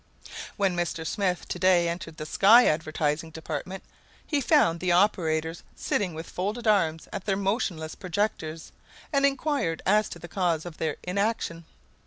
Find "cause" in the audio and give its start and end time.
10.27-10.65